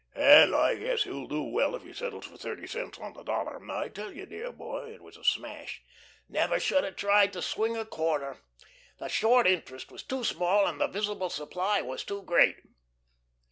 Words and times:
"and 0.15 0.55
I 0.55 0.73
guess 0.77 1.03
he'll 1.03 1.27
do 1.27 1.43
well 1.43 1.75
if 1.75 1.83
he 1.83 1.93
settles 1.93 2.25
for 2.25 2.35
thirty 2.35 2.65
cents 2.65 2.97
on 2.97 3.13
the 3.13 3.21
dollar. 3.21 3.63
I 3.71 3.87
tell 3.87 4.11
you, 4.11 4.25
dear 4.25 4.51
boy, 4.51 4.91
it 4.95 5.01
was 5.03 5.15
a 5.15 5.23
smash!" 5.23 5.83
"Never 6.27 6.59
should 6.59 6.83
have 6.83 6.95
tried 6.95 7.31
to 7.33 7.41
swing 7.43 7.77
a 7.77 7.85
corner. 7.85 8.37
The 8.97 9.09
short 9.09 9.45
interest 9.45 9.91
was 9.91 10.01
too 10.01 10.23
small 10.23 10.65
and 10.65 10.81
the 10.81 10.87
visible 10.87 11.29
supply 11.29 11.81
was 11.83 12.03
too 12.03 12.23
great." 12.23 12.55